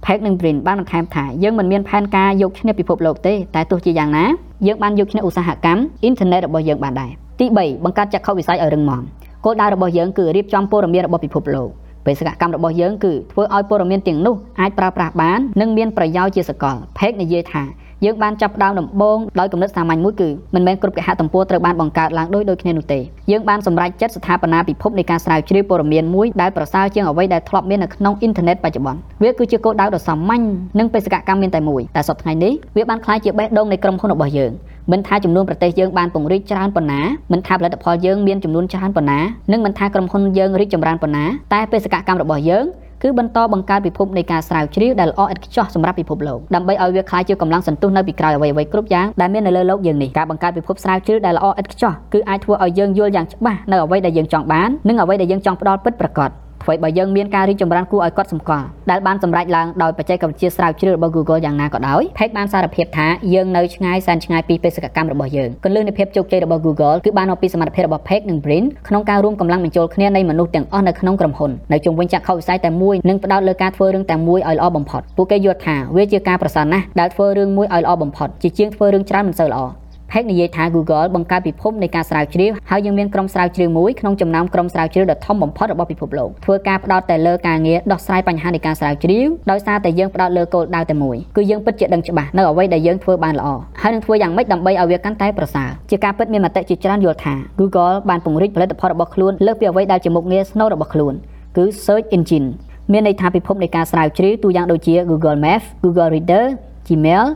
[0.04, 4.24] Page និង Brin បានបន្ថែមថាយើងមិនមានផែនការយកឈ្នះពិភពលោកទេតែទោះជាយ៉ាងណា
[4.66, 9.02] យើងបានយកឈ្នះឧស្សាហកម្មអ៊ីនធឺណិតរបស់យើងបានដែរ ទី3បង្កើតចក្ខុវិស័យឲ្យរឹងមាំ
[9.44, 11.68] គោលដៅរបស់យើងគឺរៀបចំព័ត៌មានរបស់ពិភពលោក
[12.06, 17.62] បេសកកម្មរបស់យើងគឺធ្វើឲ្យព័ត៌មានទាំងនោះអាចប្រើប្រាស់បាននិងមានប្រយោជន៍ជាសកល Page និយាយថា
[18.04, 23.00] យើងបានចាប់ផ្ដើមដំបូងដោយគំនិតសាមញ្ញមួយគឺមិនមែនគ្រប់គេហទំព័រត្រូវបានបង្កើតឡើងដោយដូចគ្នានោះទេ
[23.30, 30.42] យើងបានសម្រេចចិត្តស្ថាបនាពិភពនៃការស្រាវជ្រាវព័ត៌មានមួយដែលប្រសើរជាងអ្វីដែលធ្លាប់មាននៅក្នុងអ៊ីនធឺណិតបច្ចុប្បន្នវាគឺជាគោលដៅដ៏សាមញ្ញ
[30.78, 34.52] និងបេសកកម្មមានតែមួយតែសប្តាហ៍នេះវាបានក្លាយជាបេះដូងនៃក្រុមហ៊ុនរបស់យើង
[34.92, 37.00] មិនថាចំនួនប្រទេសយើងបានពង្រីកច្រើនប៉ុណ្ណា
[37.32, 39.20] មិនថាផលិតផលយើងមានចំនួនច្រើនប៉ុណ្ណា
[39.52, 41.24] និងមិនថាក្រុមហ៊ុនយើងរីកចម្រើនប៉ុណ្ណា
[41.54, 42.64] តែបេសកកម្មរបស់យើង
[43.02, 56.30] គឺបន្តបង្កើតពិភពនៃការស្រាវជ្រាវដែលល្អឥតខ្ចោះសម្រាប់ពិភពលោកដើម្បីឲ្យវាក្លាយជាកម្លាំងសន្ទុះនៅពីក្រោយអ្វីៗគ្រប់យ៉ាងដែលមាននៅលើលោកយើងនេះការបង្កើតពិភពស្រាវជ្រាវដែលល្អឥតខ្ចោះគឺអាចធ្វើឲ្យយើងយល់យ៉ាងច្បាស់នៅអ្វីដែលយើងចង់បាននិងអ្វីដែលយើងចង់ផ្ដល់ពិតប្រាកដ
[56.68, 79.62] អ្វីបើយើងមានការរីកចម្រើនគួរឲ្យកត់សម្គាល់ដែលបានសម្រេចឡើងដោយបច្ចេកវិទ្យាស្រាវជ្រាវរបស់ Google យ៉ាងណាក៏ដោយ Page បានសារភាពថាយើងនៅឆ្ងាយសែនឆ្ងាយពីបេសកកម្មរបស់យើងគន្លឹះនៃភាពជោគជ័យរបស់ Google គឺបានមកពីសមត្ថភាពរបស់ Page និង Brin ក្នុងការរួមកម្លាំងបញ្ចូលគ្នានៃមនុស្សទាំងអស់នៅក្នុងក្រុមហ៊ុននៅជុំវិញចក្ខុវិស័យតែមួយនិងផ្ដោតលើការធ្វើរឿងតែមួយឲ្យល្អបំផុតពួកគេយល់ថាវាជាការប្រសើរណាស់ដែលធ្វើរឿងមួយឲ្យល្អបំផុតជាជាងធ្វើរឿងច្រើនមិនសូវល្អ
[80.10, 93.48] Page និយាយថា Google បង្កើតពិភពនៃការស្រាវជ្រាវហើយយើងមានក្រុមស្រាវជ្រាវមួយក្នុងចំណោមក្រុមស្រាវជ្រាវដ៏ធំបំផុតរបស់ពិភពលោកធ្វើការផ្ដោតតែលើការងារដោះស្រាយបញ្ហានៃការស្រាវជ្រាវដោយសារតែយើងផ្ដោតលើគោលដៅតែមួយគឺយើងពិតជាដឹងច្បាស់នៅអ្វីដែលយើងធ្វើបានល្អ
[93.82, 101.14] ហើយនឹងធ្វើយ៉ាងម៉េចដើម្បីឲ្យវាកាន់តែប្រសើរជាការពិតមានមតិជាច្រើនយល់ថា Google បានពង្រីកផលិតផលរបស់ខ្លួនលើសពីអ្វីដែលជាមុខងារស្នូលរបស់ខ្លួន
[101.56, 102.48] គឺ Search Engine
[102.92, 106.44] មានន័យថាពិភពនៃការស្រាវជ្រាវទូយ៉ាងដូចជា Google Maps Google Reader
[106.86, 107.26] Gmail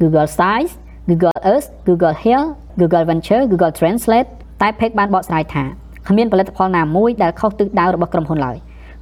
[0.00, 0.72] Google Sites
[1.10, 4.28] Google Earth Google Health Google Venture Google Translate
[4.60, 5.64] តែ Page បានបកស្រាយថា
[6.08, 8.56] គ្មានផលិតផលណាមួយដែលខុសទិសដៅរបស់ក្រុមហ៊ុនឡើយ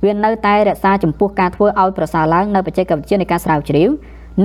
[0.04, 3.90] វានៅតែរក្សាចំពោះការធ្វើឲ្យប្រសើរឡើងនៅបច្ចេកវិទ្យានៃការស្រាវជ្រាវ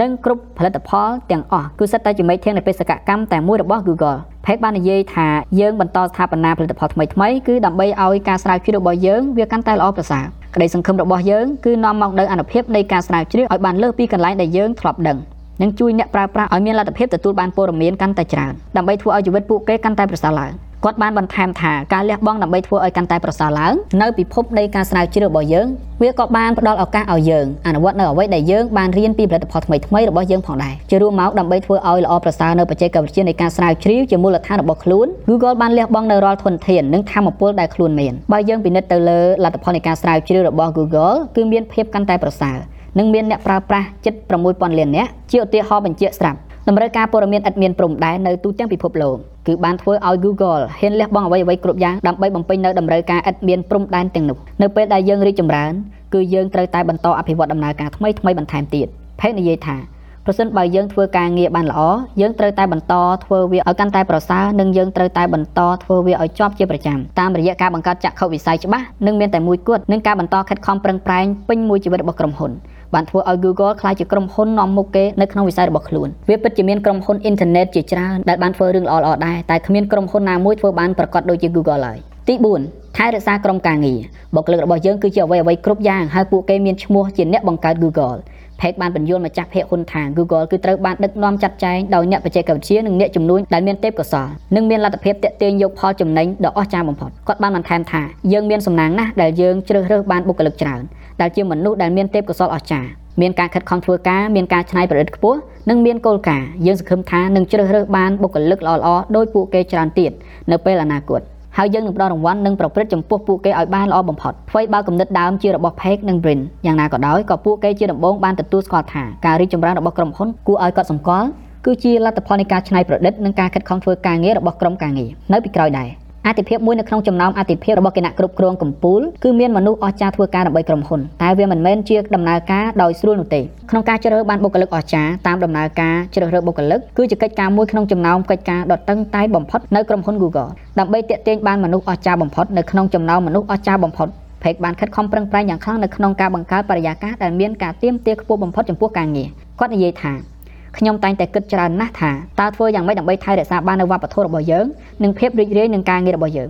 [0.01, 5.27] និងគ្រប់ផលិតផលទាំងអស់គឺសិតតែជាមេធាងនៃបេសកកម្មតែមួយរបស់ Google Page បាននិយាយថា
[5.59, 10.23] យើងបន្តស្ថាបនាផលិតផលថ្មីៗគឺដើម្បីឲ្យការស្រាវជ្រាវរបស់យើងវាកាន់តែល្អប្រសើរ
[10.55, 15.17] ក្តីសង្ឃឹមរបស់យើងគឺនាំមកនូវអនុភាពនៃការស្រាវជ្រាវឲ្យបានលើសពីកន្លែងដែលយើងធ្លាប់ដឹង
[15.61, 20.51] និងជួយអ្នកប្រើប្រាស់ឲ្យមានលទ្ធភាពទទួលបានព័ត៌មានកាន់តែច្រើនដើម្បីធ្វើឲ្យជីវិតពួកគេកាន់តែប្រសើរឡើង
[20.85, 25.67] គាត់បានបន្ថែមថាការលះបង់ដើម្បីធ្វើឲ្យកាន់តែប្រសើរឡើងនៅពិភពនៃការស្រាវជ្រាវរបស់យើង
[26.01, 42.57] វាក៏បានផ្ដល់ឱកាសឲ្យយើងអនុវត្តនៅអ្វីដែលយើងបានរៀនពីផលិតផលថ្មីៗរបស់យើងផងដែរជារួមមកដើម្បីធ្វើឲ្យល្អប្រសើរនៅបច្ចេកវិទ្យានៃការស្រាវជ្រាវជាមូលដ្ឋានរបស់ខ្លួន Google បានលះបង់នៅរាល់ធនធាននិងធម៌ពលដែលខ្លួនមានបើយើងពិនិត្យទៅលើលទ្ធផលនៃការស្រាវជ្រាវរបស់ Google គឺមានភាពកាន់តែប្រសើរ
[42.97, 44.13] និងមានអ្នកប្រើប្រាស់ជិត
[44.47, 55.73] 6000លាននាក់ជាឧទាហរណ៍បញ្ជាក់ស្រាប់តម្រូវការព័ត៌មានឥតមានព្រំដែននៅទូទាំងពិភពលោកគឺបានធ្វើឲ្យ Google ហ៊ានលះបង់អ្វីៗគ្រប់យ៉ាងដើម្បីបំពេញនៅតម្រូវការឥតមានព្រំដែនទាំងនោះនៅពេលដែលយើងរីកចម្រើន
[56.13, 58.87] គឺយើងត្រូវតែបន្តអភិវឌ្ឍដំណើរការថ្មីថ្មីបន្ថែមទៀត
[59.21, 59.77] ផេកនិយាយថា
[60.25, 61.81] ប្រសិនបើយើងធ្វើការងារបានល្អ
[62.21, 62.93] យើងត្រូវតែបន្ត
[63.25, 72.51] ធ្វើវាឲ្យកាន់តែប្រសើរនិងយើងត្រូវតែបន្តធ្វើវាឲ្យជាប់ជាប្រចាំតាមរយៈការបង្កើតចក្ខុវិស័យច្បាស់និងមានតែមួយគត់និងការបន្តខិតខំប្រឹងប្រែងពេញមួយជីវិតរបស់ក្រុមហ៊ុន
[72.95, 82.35] បានធ្វើឲ្យ Google ក្លាយជាក្រុមហ៊ុននាំមុខគេនៅក្នុងវិស័យរបស់ខ្លួនវាពិតជាមានក្រុមហ៊ុនអ៊ីនធឺណិតជាច្រើនដែលបានធ្វើរឿងល្អៗដែរតែគ្មានក្រុមហ៊ុនណាមួយធ្វើបានប្រកបដូចជា Google ឡើយទី
[82.67, 83.99] 4ថែរក្សាក្រុមការងារ
[84.35, 88.17] បុគ្គលិករបស់យើងគឺជាអ្វីអ្វីគ្រប់យ៉ាងហើយពួកគេមានឈ្មោះជាអ្នកបង្កើត Google
[88.59, 98.01] Page បានបញ្យល់ម្ចាស់ភាគហ៊ុនថា Google គឺត្រូវបានដឹកនាំចាត់ចែងដោយអ្នកបច្ចេកវិទ្យានិងអ្នកជំនួញដែលមានទេពកោសល្យនិងមានលទ្ធភាពទាក់ទាញយកផលចំណេញដ៏អស្ចារ្យបំផុតគាត់បានបន្ថែមថា
[98.33, 100.81] យើងមានសំណាងណាស់ដែលយើងជ្រើសរើសបានបុគ្គលិកច្រើន
[101.21, 102.89] ដែលជាមនុស្សដែលមានទេពកោសល្យអស្ចារ្យ
[103.21, 105.39] មានការខិតខំធ្វើការមានការច្នៃប្រឌិតខ្ពស់
[105.69, 110.11] និងមានគោលការណ៍យើងសង្ឃឹមថានឹងជ្រើសរើសបានបុគ្គលិកល្អៗដោយពួកគេច្រើនទៀត
[110.51, 111.21] នៅពេលអនាគត
[111.57, 121.27] ហើយយើងនឹងផ្ដល់រង្វាន់និងប្រព្រឹត្តចំពោះពួកគេឲ្យបានល្អបំផុតអ្វីបើគំនិតដើមជារបស់ Page និង Brin យ៉ាងណាក៏ដោយក៏ពួកគេជាដំបូងបានទទួលស្គាល់ថាការរីកចម្រើនរបស់ក្រុមហ៊ុនគួរឲ្យកត់សម្គាល់
[121.65, 125.89] គឺជាលទ្ធផលនៃការច្នៃប្រឌិតនិងការខិតខំធ្វើការងាររបស់ក្រុមការងារនៅពីក្រោយដែរ
[126.27, 144.07] អតិភិបមួយនៅក្នុងចំណោមអតិភិបរបស់គណៈគ្រប់គ្រងកម្ពុជាគឺមានមនុស្សអស្ចារ្យធ្វើការដើម្បីក្រុមហ៊ុនតែវាមិនមែនជាដំណើរការដោយស្រួលនោះទេក្នុងការជ្រើសរើសបានបុគ្គលិកអស្ចារ្យតាមដំណើរការជ្រើសរើសបុគ្គលិកគឺជាកិច្ចការមួយក្នុងចំណោមកិច្ចការដ៏តឹងតែងបំផុតនៅក្រុមហ៊ុន Google ដើម្បីទាក់ទាញបានមនុស្សអស្ចារ្យបំផុតនៅក្នុងចំណោមមនុស្សអស្ចារ្យបំផុត
[144.41, 150.34] Page បានខិតខំប្រឹងប្រែងយ៉ាងខ្លាំងនៅក្នុងការបង្កើតបរិយាកាសដែលមានការទៀមទាខ្ពស់បំផុតចំពោះការងារគាត់និយាយថា
[150.77, 154.65] ខ្ញុំតែងតែគិតច្រើនណាស់ថាតើធ្វើយ៉ាងម៉េចដើម្បីថែរក្សាបាននូវវប្បធម៌របស់យើង
[155.03, 156.49] និងភាពរីករាយនឹងការងាររបស់យើង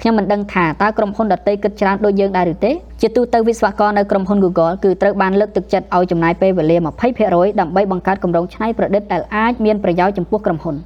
[0.00, 6.76] ខ្ញុំមិនដឹងថាតើក្រុមហ៊ុនដទៃគិតច្រើនដូចយើងដែរឬទេជាទូទៅវិស្វករនៅក្រុមហ៊ុន Google គឺត្រូវបានលើកទឹកចិត្តឲ្យចំណាយពេលវេលា
[7.18, 10.76] 20%ដើម្បីបង្កើតគម្រោងច្នៃប្រឌិតដែលអាចមានប្រយោជន៍ចំពោះក្រុមហ៊ុន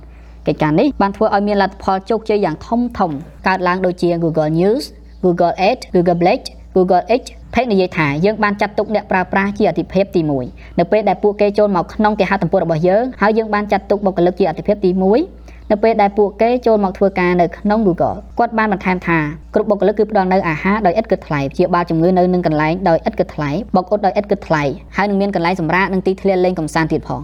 [0.46, 3.10] កិច្ចការនេះបានធ្វើឲ្យមានលទ្ធផលជោគជ័យយ៉ាងធំធំ
[3.48, 4.84] កើតឡើងដូចជា Google News
[5.24, 7.22] Google Ads Google Blade Google X
[7.54, 14.90] ភេកនិយាយថាយើងបានចាត់ទុកអ្នកប្រើប្រាស់ជាអតិភិបទី1នៅពេលដែលពួកគេចូលមកក្នុងគេហទំព័ររបស់យើងហើយយើងបានចាត់ទុកបុគ្គលិកជាអតិភិបទី
[15.30, 19.18] 1នៅពេលដែលពួកគេចូលមកធ្វើការនៅក្នុង Google គាត់បានបន្ថែមថា
[19.54, 24.62] គ្រប់បុគ្គលិកគឺផ្ដល់នៅអាហារដោយឥតគិតថ្លៃជាបាលជំងឺនៅនឹងកន្លែងដោយឥតគិតថ្លៃបោកអ៊ុតដោយឥតគិតថ្លៃ
[24.96, 27.22] ហើយនឹងមានកន្លែងសម្រាកនិងទីធ្លាលេងកម្សាន្តទៀតផង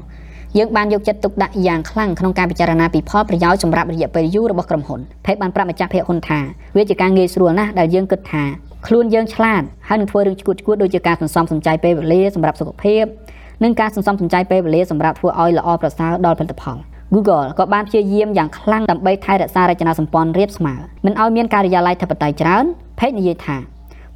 [0.58, 6.40] យើងបានយកចិត្តទុកដាក់យ៉ាងខ្លាំងក្នុងការពិចារណាពីផលប្រយោជន៍សម្រាប់រយៈពេលយូររបស់ក្រុមហ៊ុនភេកបានប្រាប់ម្ចាស់ភាគហ៊ុនថា
[6.76, 8.44] វាជាការងាយស្រួលណាស់ដែលយើងគិតថា
[8.86, 13.04] ខ្លួនយើងឆ្លាតហើយនឹងធ្វើរឿងឈួតឈួតដូចជាការសន្សំសំចៃពេលវេលាសម្រាប់សុខភាព
[13.64, 16.76] និងការសន្សំសំចៃពេលវេលាសម្រាប់ធ្វើឲ្យល្អប្រសើរដល់ផលិតផល
[17.14, 22.64] Google ក៏បានព្យាយាមយ៉ាងខ្លាំងដើម្បីថែរក្សារចនាសម្ព័ន្ធរាបស្មើមិនឲ្យមានការិយាល័យធិបតេយ្យច្រើន
[22.98, 23.56] Page និយាយថា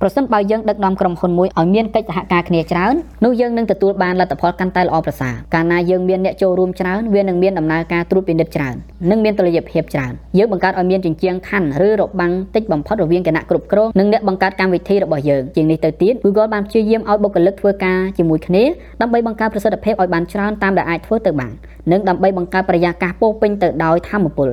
[0.05, 8.75] ប្រសិនបើយើងដឹកនាំក្រុមហ៊ុនមួយឲ្យមានកិច្ចសហការគ្នាច្រើននោះយើងនឹងទទួលបានលទ្ធផលកាន់តែល្អប្រសើរកាលណាយើងមានអ្នកចូលរួមច្រើនវានឹងមានដំណើរការត្រួតពិនិត្យច្រើន
[9.11, 18.65] និងមានតុល្យភាពច្រើនយើងបង្កើតឲ្យមានជញ្ជាំងខណ្ឌឬរបាំងតិចបំផុតរវាងគណៈគ្រប់គ្រងនិងអ្នកបង្កើតកម្មវិធីរបស់យើងជាងនេះទៅទៀត Google បានព្យាយាមឲ្យបុគ្គលិកធ្វើការជាមួយគ្នា
[19.01, 21.53] ដើម្បីបង្កើនប្រសិទ្ធភាពឲ្យបានច្រើនតាមដែលអាចធ្វើទៅបាន
[21.93, 24.51] និងដើម្បីបង្កើតបរិយាកាសពោពេញទៅដោយធម៌ពល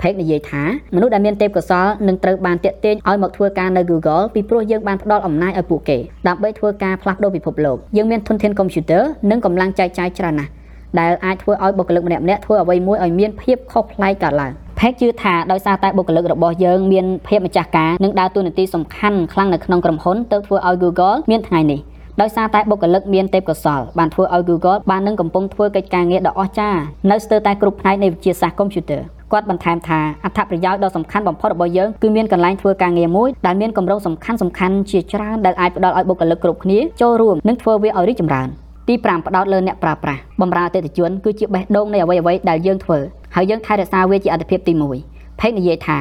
[0.00, 0.62] ផេកនិយាយថា
[0.94, 10.50] មនុស្សដែលមានទេពកោសល្យនឹងត្រូវបានតាក់ទាញឲ្យមកធ្វើការនៅ Google ពីព្រោះយើងបានផ្ដល់អំណាចឲ្យពួកគេដើម្បីធ្វើការផ្លាស់ប្ដូរពិភពលោកយើងមានធនធានកុំព្យូទ័រនិងកម្លាំងចែកចាយច្រើនណាស់
[11.00, 21.80] ដែលអាចធ្វើឲ្យបុគ្គលិកម្នាក់ៗធ្វើអ្វីមួយឲ្យមានភាពខុសប្លែកកើតឡើងផេកជឿថាដោយសារតែបុគ្គលិករបស់យើងមានភាពម្ចាស់ការនិងដើរតួនាទីសំខាន់ខ្លាំងនៅក្នុងក្រុមហ៊ុនទើបធ្វើឲ្យ Google មានថ្ងៃនេះ
[22.20, 38.48] ដោយសារតែបុគ្គលិកមានទេពកោសល្យបានធ្វើឲ្យ Google បាននឹងកំពុងធ្វើកិច្ចការងារដ៏អស្ចារ្យនៅស្ទើរតែគ្រប់ផ្នែកនៃវិទ្យាសាស្ត្រកុំព្យូទ័រ គាត់បន្ថែមថាអត្ថប្រយោជន៍ដ៏សំខាន់បំផុតរបស់យើងគឺមានកន្លែងធ្វើការងារមួយដែលមានគម្រោងសំខាន់សំខាន់ជាច្រើនដែលអាចផ្ដល់ឲ្យបុគ្គលិកគ្រប់គ្នាចូលរួមនិងធ្វើវាឲ្យរីកចម្រើន
[38.88, 42.98] ទី5ផ្ដោតលើអ្នកប្រើប្រាស់បំរើអតិថិជនគឺជាបេះដូងនៃអ្វីៗដែលយើងធ្វើ
[43.34, 44.72] ហើយយើងថែរក្សាវាជាអាទិភាពទី
[45.06, 45.98] 1ផេកនិយាយថា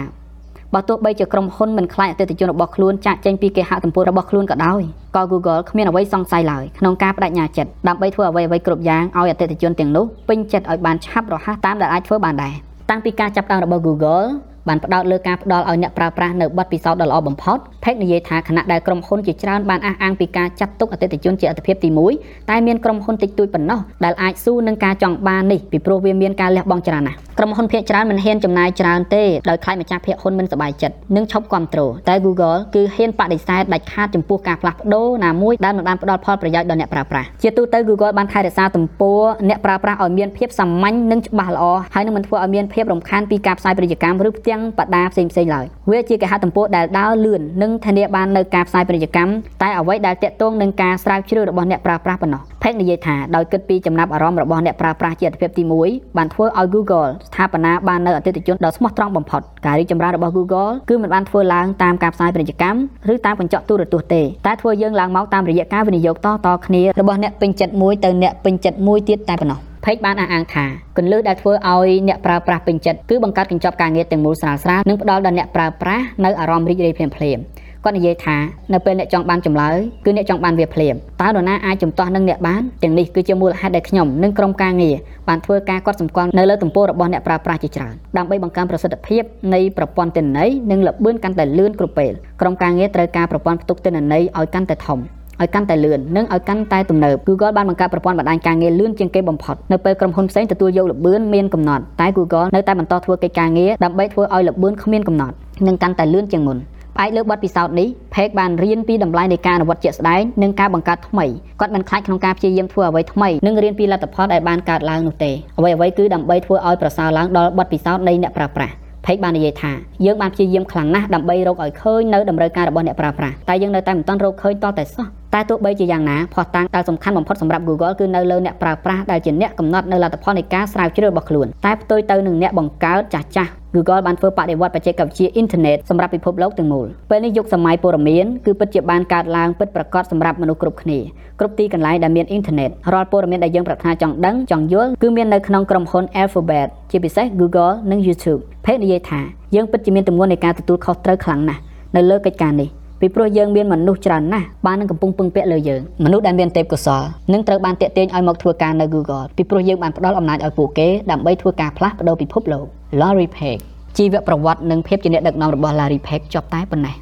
[0.74, 4.82] បើទោះបីជាក្រុមហ៊ុនមិនខ្លាចអតិថិជនរបស់ខ្លួនចាក់ចេញពីគេហទំព័ររបស់ខ្លួនក៏ដោយ
[5.16, 12.56] ក៏ Google គ្មានអ្វីសង្ស័យឡើយក្នុងការបដិញ្ញាចិត្តដើម្បីធ្វើអ្វីៗគ្រប់យ៉ាងឲ្យអតិថិជនទាំងនោះពេញចិត្តឲ្យបានឆាប់រហ័សតាមដែលអាចធ្វើបានដែរ
[12.90, 14.28] តាំងពីការចាប់ផ្ដើមរបស់ Google
[14.68, 62.80] បានផ្ដោតលើការផ្ដល់ឲ្យអ្នកប្រើប្រាស់នៅប័ណ្ណពិសោធន៍ដ៏ល្អបំផុតផេកនិយាយថាខណៈដែលក្រុមហ៊ុនជាច្រើនបានអះអាងពីការចាត់ទុកអតិថិជនជាអតិភិបទី1តែមានក្រុមហ៊ុនតិចតួចប៉ុណ្ណោះដែលអាចស៊ូនឹងការចង់បាននេះពីព្រោះវាមានការលះបង់ច្រើនណាស់ក្រុមហ៊ុនភាគច្រើនមិនហ៊ានចំណាយច្រើនទេដោយខ្លាចម្ចាស់ភាគហ៊ុនមិនសប្បាយចិត្តនិងឈប់គ្រប់គ្រងតែ Google គឺហ៊ានបដិសេធដាច់ខាតចំពោះការផ្លាស់ប្ដូរណាមួយដែលមិនបានផ្ដល់ផលប្រយោជន៍ដល់អ្នកប្រើប្រាស់ជាទូទៅ Google បានថែរក្សាទំព័រអ្នកប្រើប្រាស់ឲ្យមានភាពសាមញ្ញនិងច្បាស់ល្អហើយនឹងមិនធ្វើឲ្យមានភាពរំខានពីការផ្សាយពាណិជ្ជកម្មឬផ្ទាំងបដាផ្សេងផ្សេងឡើយវាជាគេហទំព័រដែលដើរលឿននិងធានាបាននៅការផ្សាយពាណិជ្ជកម្មតែអ្វីដែលតាក់ទងនឹងការស្រាវជ្រាវរបស់អ្នកប្រើប្រាស់ប៉ុណ្ណោះផេកនិយាយថាដោយគិតពីចំណាប់អារម្មណ៍របស់អ្នកប្រើប្រាស់ជាអត្ថប្រយោជន៍ទី1បានធ្វើឲ្យ Google ស្ថាបនាបាននៅអតិថិជនដ៏ស្មោះត្រង់បំផុតការរីកចម្រើនរបស់ Google គឺមិនបានធ្វើឡើងតាមការផ្សាយពាណិជ្ជកម្ម
[63.14, 70.66] ឬតាមកញ្ចក់ទូរទស្សន៍ទេតែធ្វើយើងឡើងមកតាមរយៈការវិនិយោគតៗគ្នារបស់អ្នកពេញចិត្តមួយទៅអ្នកពេញចិត្តមួយទៀតតែប៉ុណ្ណោះផេកបានអះអាងថា
[70.98, 77.44] គន្លឹះដែលធ្វើឲ្យអ្នកប្រើប្រាស់ពេញចិត្តគឺបង្កើតកញ្ចប់ការងារទាំងមូលស្រាលស្រាលនិងផ្ដល់ដល់អ្នកប្រើប្រាស់នៅអារម្មណ៍រីករាយភ្លាមៗ
[77.84, 78.38] គាត់និយាយថា
[78.74, 84.96] នៅពេលអ្នកចង់បានចម្លើយគឺអ្នកចង់បានវាភ្លាមតើនរណាអាចជំទាស់នឹងអ្នកបានទាំងនេះគឺជាមូលហេតុដែលខ្ញុំនិងក្រុមការងារ
[85.28, 95.00] បានធ្វើការកត់សម្គាល់នៅលើទំព័ររបស់អ្នកប្រើប្រាស់ជាច្រើនដើម្បីបង្កើនប្រសិទ្ធភាពនៃប្រព័ន្ធទិន្នន័យនិងល្បឿនកាន់តែលឿនគ្រប់ពេលក្រុមការងារត្រូវការប្រព័ន្ធផ្ទុកទិន្នន័យឲ្យកាន់តែធំ
[95.42, 105.36] ឲ្យកាន់តែលឿននិងឲ្យកាន់តែទំនើប Google បានបង្កើតប្រព័ន្ធបណ្ដាញការងារលឿនជាងគេបំផុតនៅពេលក្រុមហ៊ុនផ្សេងទទួលយកល្បឿនមានកំណត់តែ Google នៅតែបន្តធ្វើកិច្ចការងារដើម្បីធ្វើឲ្យល្បឿនគ្មានកំណត់
[105.68, 106.58] និងកាន់តែលឿនជាងមុន
[106.96, 111.26] ផ្អែកលើបទពិសោធន៍នេះ Page បានរៀនពីតម្លៃនៃការអនុវត្តជាក់ស្ដែងនិងការបង្កើតថ្មី
[111.60, 118.74] គាត់មិនខ្លាចក្នុងការព្យាយាមធ្វើអ្វីថ្មីនិងរៀនពីលទ្ធផលដែលបានកើតឡើងនោះទេអ្វីៗគឺដើម្បីធ្វើឲ្យប្រសើរឡើងដល់បទពិសោធន៍នៃអ្នកប្រើប្រាស់
[119.06, 119.72] ផេកបាននិយាយថា
[120.06, 141.00] យើងបានព្យាយាមខ្លាំងណាស់ដើម្បីរកឲ្យឃើញនៅតម្រូវការរបស់អ្នកប្រើប្រាស់តែយើងនៅតែមិនទាន់រកឃើញតតែសោះ តែទោះបីជាយ៉ាងណាភស្តុតាងដែលសំខាន់បំផុតសម្រាប់ Google គឺនៅលើអ្នកប្រើប្រាស់ដែលជាអ្នកកំណត់នៅលទ្ធផលនៃការស្រាវជ្រាវរបស់ខ្លួនតែផ្ទុយទៅនឹងអ្នកបង្កើតចាស់ចាស់ Google បានធ្វើបដិវត្តបច្ចេកវិទ្យាអ៊ីនធឺណិតសម្រាប់ពិភពលោកទាំងមូលពេលនេះយុគសម័យព័ត៌មានគឺពិតជាបានកើតឡើងពិតប្រាកដសម្រាប់មនុស្សគ្រប់គ្នា
[141.40, 149.22] គ្រប់ទីកន្លែងដែលមានអ៊ីនធឺណិតរាល់ព័ត៌មានដែលយើងប្រាថ្នាចង់ដឹងចង់យល់គឺមាននៅក្នុងក្រុមហ៊ុន Alphabet ជាពិសេស Google និង YouTube ភេទនិយាយថា
[149.56, 151.62] យើងពិតជាមានទម្ងន់នៃការទទួលខុសត្រូវខ្លាំងណាស់
[151.96, 152.70] នៅលើកិច្ចការនេះ
[153.02, 162.66] ពីព្រោះយើងមានមនុស្សច្រើនណាស់បាននឹងកំពុងពឹងពាក់លើយើងមនុស្សដែលមានទេពកោសល្យនឹងត្រូវបានតាក់ទាញឲ្យមកធ្វើការនៅ Google ពីព្រោះយើងបានផ្ដល់អំណាចឲ្យពួកគេដើម្បីធ្វើការផ្លាស់ប្ដូរពិភពលោក
[163.02, 163.62] Larry Page
[163.98, 166.96] ជីវប្រវត្តិនិងភាពជាអ្នកដឹកនាំរបស់ Larry Page ចប់តែប៉ុណ្ណេះ